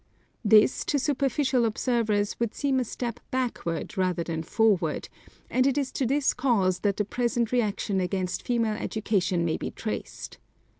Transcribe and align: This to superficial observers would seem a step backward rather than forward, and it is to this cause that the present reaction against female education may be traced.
This 0.43 0.83
to 0.85 0.97
superficial 0.97 1.63
observers 1.63 2.35
would 2.39 2.55
seem 2.55 2.79
a 2.79 2.83
step 2.83 3.19
backward 3.29 3.95
rather 3.99 4.23
than 4.23 4.41
forward, 4.41 5.09
and 5.47 5.67
it 5.67 5.77
is 5.77 5.91
to 5.91 6.07
this 6.07 6.33
cause 6.33 6.79
that 6.79 6.97
the 6.97 7.05
present 7.05 7.51
reaction 7.51 7.99
against 8.01 8.41
female 8.41 8.77
education 8.77 9.45
may 9.45 9.57
be 9.57 9.69
traced. 9.69 10.39